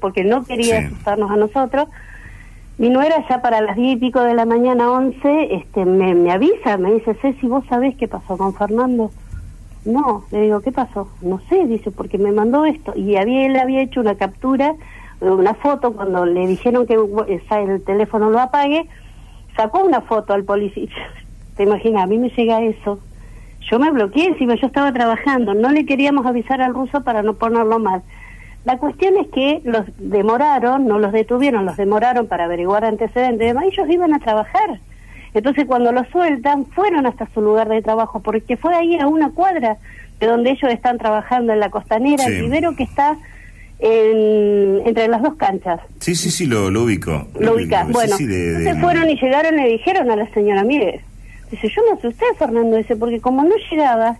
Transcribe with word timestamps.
porque 0.00 0.24
no 0.24 0.44
quería 0.44 0.78
asustarnos 0.78 1.30
a 1.30 1.36
nosotros. 1.36 1.88
Mi 2.76 2.90
nuera 2.90 3.24
ya 3.28 3.40
para 3.40 3.60
las 3.60 3.76
diez 3.76 3.96
y 3.96 4.00
pico 4.00 4.20
de 4.20 4.34
la 4.34 4.46
mañana, 4.46 4.90
once, 4.90 5.54
este, 5.54 5.84
me, 5.84 6.14
me 6.14 6.32
avisa, 6.32 6.76
me 6.76 6.92
dice, 6.94 7.14
Ceci, 7.14 7.46
¿vos 7.46 7.64
sabés 7.68 7.94
qué 7.96 8.08
pasó 8.08 8.36
con 8.36 8.54
Fernando? 8.54 9.12
No, 9.84 10.24
le 10.30 10.42
digo, 10.42 10.60
¿qué 10.60 10.72
pasó? 10.72 11.08
No 11.20 11.40
sé, 11.48 11.66
dice, 11.66 11.90
porque 11.90 12.18
me 12.18 12.32
mandó 12.32 12.64
esto. 12.64 12.92
Y 12.96 13.16
había, 13.16 13.46
él 13.46 13.56
había 13.56 13.82
hecho 13.82 14.00
una 14.00 14.16
captura, 14.16 14.74
una 15.20 15.54
foto, 15.54 15.92
cuando 15.92 16.26
le 16.26 16.46
dijeron 16.46 16.86
que 16.86 16.94
el 16.94 17.84
teléfono 17.84 18.30
lo 18.30 18.40
apague, 18.40 18.88
sacó 19.56 19.84
una 19.84 20.00
foto 20.00 20.32
al 20.32 20.44
policía. 20.44 20.88
Te 21.56 21.64
imaginas, 21.64 22.02
a 22.02 22.06
mí 22.06 22.18
me 22.18 22.30
llega 22.30 22.62
eso. 22.62 22.98
Yo 23.70 23.78
me 23.78 23.90
bloqueé 23.90 24.26
encima, 24.26 24.56
yo 24.56 24.66
estaba 24.66 24.92
trabajando, 24.92 25.54
no 25.54 25.70
le 25.70 25.86
queríamos 25.86 26.26
avisar 26.26 26.60
al 26.60 26.74
ruso 26.74 27.02
para 27.02 27.22
no 27.22 27.34
ponerlo 27.34 27.78
mal. 27.78 28.02
La 28.64 28.78
cuestión 28.78 29.16
es 29.18 29.28
que 29.28 29.60
los 29.64 29.84
demoraron, 29.98 30.86
no 30.86 30.98
los 30.98 31.12
detuvieron, 31.12 31.66
los 31.66 31.76
demoraron 31.76 32.26
para 32.26 32.44
averiguar 32.44 32.84
antecedentes, 32.84 33.54
ellos 33.62 33.90
iban 33.90 34.14
a 34.14 34.20
trabajar. 34.20 34.80
Entonces 35.34 35.66
cuando 35.66 35.92
los 35.92 36.08
sueltan, 36.08 36.64
fueron 36.66 37.06
hasta 37.06 37.28
su 37.34 37.42
lugar 37.42 37.68
de 37.68 37.82
trabajo, 37.82 38.20
porque 38.20 38.56
fue 38.56 38.74
ahí 38.74 38.98
a 38.98 39.06
una 39.06 39.30
cuadra 39.30 39.76
de 40.20 40.26
donde 40.26 40.50
ellos 40.50 40.70
están 40.72 40.96
trabajando 40.98 41.52
en 41.52 41.60
la 41.60 41.70
costanera, 41.70 42.24
el 42.24 42.42
vivero 42.42 42.74
que 42.74 42.84
está 42.84 43.18
entre 43.80 45.08
las 45.08 45.20
dos 45.20 45.34
canchas. 45.34 45.80
Sí, 46.00 46.14
sí, 46.14 46.30
sí, 46.30 46.46
lo, 46.46 46.68
ubico. 46.68 47.26
Lo, 47.38 47.56
ubica. 47.56 47.84
Bueno, 47.90 48.16
entonces 48.18 48.80
fueron 48.80 49.10
y 49.10 49.16
llegaron 49.16 49.58
y 49.58 49.62
le 49.62 49.68
dijeron 49.68 50.10
a 50.10 50.16
la 50.16 50.32
señora, 50.32 50.64
mire, 50.64 51.02
dice, 51.50 51.68
yo 51.68 51.82
me 51.90 51.98
asusté, 51.98 52.24
Fernando, 52.38 52.76
dice, 52.76 52.96
porque 52.96 53.20
como 53.20 53.44
no 53.44 53.54
llegaba, 53.70 54.16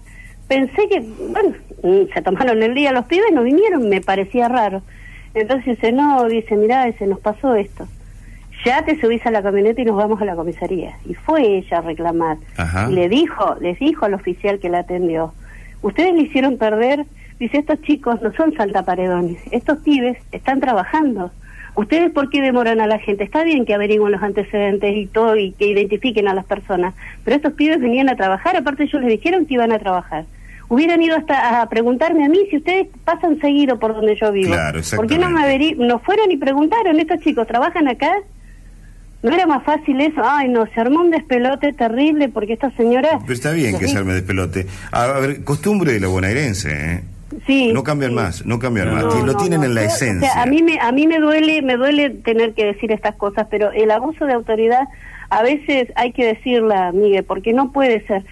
pensé 0.48 0.88
que, 0.88 1.00
bueno, 1.00 1.54
mm, 1.82 2.12
se 2.12 2.22
tomaron 2.22 2.62
el 2.62 2.74
día 2.74 2.92
los 2.92 3.06
pibes, 3.06 3.32
no 3.32 3.42
vinieron, 3.42 3.88
me 3.88 4.00
parecía 4.00 4.48
raro. 4.48 4.82
Entonces 5.34 5.76
dice, 5.76 5.92
no, 5.92 6.24
dice, 6.24 6.56
mirá, 6.56 6.84
dice, 6.84 7.06
nos 7.06 7.20
pasó 7.20 7.54
esto. 7.54 7.86
Ya 8.64 8.84
te 8.84 8.98
subís 9.00 9.24
a 9.26 9.30
la 9.30 9.42
camioneta 9.42 9.82
y 9.82 9.84
nos 9.84 9.96
vamos 9.96 10.22
a 10.22 10.24
la 10.24 10.36
comisaría. 10.36 10.96
Y 11.06 11.14
fue 11.14 11.58
ella 11.58 11.78
a 11.78 11.80
reclamar. 11.82 12.38
Y 12.88 12.92
le 12.92 13.08
dijo, 13.08 13.56
les 13.60 13.78
dijo 13.78 14.06
al 14.06 14.14
oficial 14.14 14.58
que 14.58 14.70
la 14.70 14.80
atendió, 14.80 15.34
ustedes 15.82 16.14
le 16.14 16.22
hicieron 16.22 16.56
perder 16.56 17.04
Dice, 17.38 17.58
estos 17.58 17.80
chicos 17.82 18.22
no 18.22 18.32
son 18.34 18.54
saltaparedones, 18.54 19.38
estos 19.50 19.78
pibes 19.78 20.16
están 20.30 20.60
trabajando. 20.60 21.32
¿Ustedes 21.74 22.12
por 22.12 22.30
qué 22.30 22.40
demoran 22.40 22.80
a 22.80 22.86
la 22.86 23.00
gente? 23.00 23.24
Está 23.24 23.42
bien 23.42 23.64
que 23.64 23.74
averigüen 23.74 24.12
los 24.12 24.22
antecedentes 24.22 24.96
y 24.96 25.06
todo 25.06 25.36
y 25.36 25.50
que 25.52 25.66
identifiquen 25.66 26.28
a 26.28 26.34
las 26.34 26.44
personas, 26.44 26.94
pero 27.24 27.36
estos 27.36 27.54
pibes 27.54 27.80
venían 27.80 28.08
a 28.08 28.14
trabajar, 28.14 28.56
aparte 28.56 28.84
ellos 28.84 29.02
les 29.02 29.10
dijeron 29.10 29.46
que 29.46 29.54
iban 29.54 29.72
a 29.72 29.80
trabajar. 29.80 30.24
Hubieran 30.74 31.00
ido 31.00 31.16
hasta 31.16 31.62
a 31.62 31.68
preguntarme 31.68 32.24
a 32.24 32.28
mí 32.28 32.48
si 32.50 32.56
ustedes 32.56 32.88
pasan 33.04 33.38
seguido 33.40 33.78
por 33.78 33.94
donde 33.94 34.16
yo 34.16 34.32
vivo. 34.32 34.56
¿Por 34.96 35.06
qué 35.06 35.18
no 35.18 35.30
me 35.30 35.76
no 35.76 36.00
fueron 36.00 36.32
y 36.32 36.36
preguntaron, 36.36 36.98
estos 36.98 37.20
chicos 37.20 37.46
trabajan 37.46 37.86
acá? 37.86 38.12
¿No 39.22 39.32
era 39.32 39.46
más 39.46 39.62
fácil 39.62 40.00
eso? 40.00 40.20
Ay, 40.24 40.48
no, 40.48 40.66
se 40.66 40.80
armó 40.80 41.02
un 41.02 41.12
despelote 41.12 41.72
terrible 41.74 42.28
porque 42.28 42.54
esta 42.54 42.72
señora... 42.72 43.20
Pero 43.20 43.34
está 43.34 43.52
bien 43.52 43.78
que 43.78 43.86
se 43.86 43.96
arme 43.96 44.14
despelote. 44.14 44.66
A 44.90 45.06
ver, 45.20 45.44
costumbre 45.44 45.92
de 45.92 46.00
la 46.00 46.08
bonaerense, 46.08 46.72
¿eh? 46.72 47.02
No 47.72 47.82
cambian 47.82 48.14
más, 48.14 48.44
no 48.46 48.58
cambian 48.58 48.92
más, 48.92 49.04
lo 49.04 49.36
tienen 49.36 49.64
en 49.64 49.74
la 49.74 49.84
esencia. 49.84 50.42
a 50.42 50.46
mí 50.46 50.62
me 50.62 50.78
a 50.80 50.92
mí 50.92 51.06
me 51.06 51.18
duele 51.18 51.62
me 51.62 51.76
duele 51.76 52.10
tener 52.10 52.54
que 52.54 52.64
decir 52.64 52.92
estas 52.92 53.14
cosas, 53.16 53.46
pero 53.50 53.72
el 53.72 53.90
abuso 53.90 54.26
de 54.26 54.32
autoridad 54.32 54.88
a 55.30 55.42
veces 55.42 55.88
hay 55.96 56.12
que 56.12 56.26
decirla, 56.26 56.92
Miguel, 56.92 57.24
porque 57.24 57.52
no 57.52 57.72
puede 57.72 58.06
ser. 58.06 58.24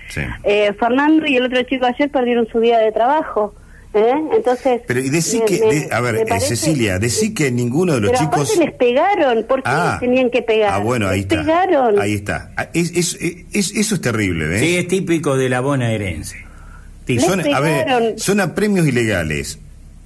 Eh, 0.45 0.73
Fernando 0.79 1.27
y 1.27 1.37
el 1.37 1.47
otro 1.47 1.63
chico 1.65 1.87
ayer 1.87 2.11
perdieron 2.11 2.47
su 2.47 2.61
día 2.61 2.79
de 2.79 2.93
trabajo. 2.93 3.55
¿eh? 3.95 4.15
Entonces, 4.33 4.83
pero 4.87 5.01
y 5.01 5.11
decí 5.11 5.41
que, 5.45 5.89
a 5.91 6.01
ver, 6.01 6.17
eh, 6.17 6.41
Cecilia, 6.41 6.99
decí 6.99 7.35
que 7.35 7.51
ninguno 7.51 7.95
de 7.95 8.03
los 8.03 8.11
pero 8.13 8.25
chicos. 8.25 8.57
les 8.57 8.73
pegaron, 8.73 9.45
porque 9.49 9.69
ah, 9.69 9.97
tenían 10.01 10.31
que 10.31 10.43
pegar. 10.43 10.75
Ah, 10.75 10.79
bueno, 10.79 11.09
ahí 11.09 11.21
está. 11.21 11.41
Pegaron. 11.41 12.01
Ahí 12.01 12.15
está. 12.15 12.53
Ah, 12.57 12.69
es, 12.73 12.93
eso 12.93 13.95
es 13.95 14.01
terrible. 14.01 14.59
Sí, 14.59 14.77
es 14.77 14.87
típico 14.87 15.37
de 15.37 15.49
la 15.49 15.61
bonaerense 15.61 16.42
son, 17.21 17.41
a 17.41 17.61
ver, 17.61 18.15
son 18.17 18.41
apremios 18.41 18.87
ilegales. 18.87 19.59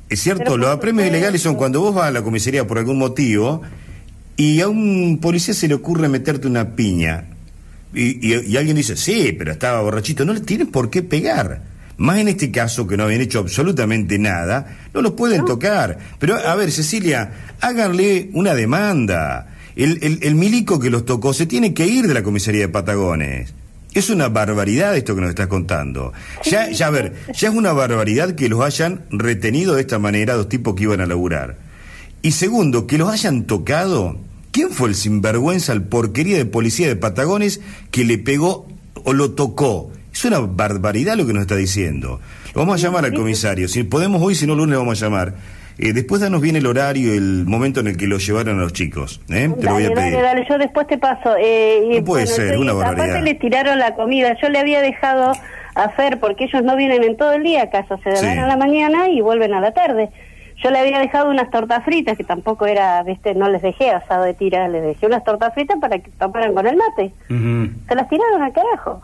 Es 0.09 0.21
cierto, 0.21 0.57
los 0.57 0.71
apremios 0.71 1.09
ilegales 1.09 1.43
son 1.43 1.57
cuando 1.57 1.81
vos 1.81 1.95
vas 1.95 2.09
a 2.09 2.11
la 2.11 2.23
comisaría 2.23 2.67
por 2.67 2.79
algún 2.79 2.99
motivo 2.99 3.62
y 4.37 4.61
a 4.61 4.69
un 4.69 5.19
policía 5.21 5.55
se 5.55 5.67
le 5.67 5.75
ocurre 5.75 6.09
meterte 6.09 6.47
una 6.47 6.77
piña. 6.77 7.25
Y, 7.95 8.34
y, 8.34 8.57
alguien 8.57 8.77
dice, 8.77 8.97
sí, 8.97 9.34
pero 9.37 9.53
estaba 9.53 9.81
borrachito. 9.81 10.25
No 10.25 10.34
le 10.34 10.41
tienen 10.41 10.69
por 10.69 10.91
qué 10.91 11.03
pegar. 11.03 11.62
Más 11.97 12.19
en 12.19 12.29
este 12.29 12.51
caso, 12.51 12.87
que 12.87 12.97
no 12.97 13.05
habían 13.05 13.23
hecho 13.23 13.39
absolutamente 13.39 14.19
nada, 14.19 14.77
no 14.93 15.01
los 15.01 15.13
pueden 15.13 15.47
tocar. 15.47 15.99
Pero, 16.19 16.37
a 16.37 16.55
ver, 16.55 16.71
Cecilia, 16.71 17.33
háganle 17.61 18.28
una 18.34 18.55
demanda. 18.55 19.55
El, 19.77 19.99
el, 20.03 20.19
el 20.23 20.34
milico 20.34 20.78
que 20.78 20.91
los 20.91 21.07
tocó 21.07 21.33
se 21.33 21.47
tiene 21.47 21.73
que 21.73 21.87
ir 21.87 22.07
de 22.07 22.13
la 22.13 22.23
comisaría 22.23 22.63
de 22.63 22.69
Patagones. 22.69 23.55
Es 23.97 24.11
una 24.11 24.29
barbaridad 24.29 24.95
esto 24.95 25.15
que 25.15 25.23
nos 25.23 25.31
estás 25.31 25.47
contando. 25.47 26.12
Ya, 26.45 26.71
ya, 26.71 26.89
a 26.89 26.91
ver, 26.91 27.15
ya 27.33 27.49
es 27.49 27.55
una 27.55 27.73
barbaridad 27.73 28.34
que 28.34 28.51
los 28.51 28.61
hayan 28.61 29.07
retenido 29.09 29.75
de 29.75 29.81
esta 29.81 29.99
manera 29.99 30.34
dos 30.34 30.51
tipos 30.51 30.75
que 30.75 30.83
iban 30.83 31.01
a 31.01 31.07
laburar. 31.07 31.57
Y 32.21 32.33
segundo, 32.33 32.87
que 32.87 32.99
los 32.99 33.09
hayan 33.09 33.45
tocado. 33.45 34.19
¿Quién 34.51 34.69
fue 34.69 34.91
el 34.91 34.95
sinvergüenza, 34.95 35.73
el 35.73 35.84
porquería 35.84 36.37
de 36.37 36.45
policía 36.45 36.89
de 36.89 36.97
Patagones 36.97 37.62
que 37.91 38.05
le 38.05 38.19
pegó 38.19 38.69
o 39.03 39.15
lo 39.15 39.31
tocó? 39.31 39.91
Es 40.16 40.25
una 40.25 40.38
barbaridad 40.41 41.15
lo 41.15 41.27
que 41.27 41.34
nos 41.34 41.43
está 41.43 41.56
diciendo. 41.56 42.21
Lo 42.54 42.60
vamos 42.62 42.82
a 42.82 42.87
llamar 42.87 43.04
al 43.04 43.12
comisario. 43.12 43.69
Si 43.69 43.82
podemos 43.82 44.22
hoy, 44.22 44.34
si 44.34 44.47
no 44.47 44.54
lunes, 44.54 44.72
lo 44.72 44.78
vamos 44.78 45.03
a 45.03 45.04
llamar. 45.04 45.34
Eh, 45.77 45.93
después 45.93 46.22
danos 46.22 46.41
bien 46.41 46.56
el 46.56 46.65
horario, 46.65 47.12
el 47.12 47.44
momento 47.44 47.81
en 47.81 47.88
el 47.88 47.99
que 47.99 48.06
lo 48.06 48.16
llevaron 48.16 48.59
a 48.59 48.62
los 48.62 48.72
chicos. 48.72 49.21
¿eh? 49.28 49.53
Te 49.60 49.66
lo 49.66 49.75
voy 49.75 49.84
a 49.84 49.91
pedir. 49.91 50.15
Dale, 50.15 50.22
dale, 50.22 50.47
yo 50.49 50.56
después 50.56 50.87
te 50.87 50.97
paso. 50.97 51.34
Eh, 51.38 51.99
no 51.99 52.04
puede 52.06 52.27
ser, 52.27 52.56
una 52.56 52.72
barbaridad. 52.72 53.10
Aparte 53.10 53.25
le 53.27 53.34
tiraron 53.34 53.78
la 53.78 53.94
comida. 53.94 54.34
Yo 54.41 54.49
le 54.49 54.59
había 54.59 54.81
dejado 54.81 55.32
hacer, 55.75 56.19
porque 56.19 56.44
ellos 56.44 56.65
no 56.65 56.77
vienen 56.77 57.03
en 57.03 57.19
todo 57.19 57.34
el 57.34 57.43
día, 57.43 57.65
acaso 57.65 57.98
se 58.03 58.09
dan 58.09 58.38
a 58.38 58.47
la 58.47 58.56
mañana 58.56 59.10
y 59.10 59.21
vuelven 59.21 59.53
a 59.53 59.60
la 59.60 59.72
tarde. 59.72 60.09
Yo 60.65 60.71
le 60.71 60.78
había 60.78 60.98
dejado 60.98 61.28
unas 61.28 61.50
tortas 61.50 61.84
fritas, 61.84 62.16
que 62.16 62.25
tampoco 62.25 62.65
era, 62.65 63.03
viste, 63.03 63.34
no 63.34 63.50
les 63.50 63.60
dejé 63.60 63.91
asado 63.91 64.25
de 64.25 64.33
tirar, 64.33 64.71
les 64.71 64.83
dejé 64.83 65.04
unas 65.04 65.25
tortas 65.25 65.53
fritas 65.53 65.77
para 65.78 65.98
que 65.98 66.10
tomaran 66.12 66.54
con 66.54 66.66
el 66.66 66.78
mate. 66.78 67.12
Se 67.28 67.94
las 67.94 68.09
tiraron 68.09 68.41
al 68.41 68.54
carajo. 68.54 69.03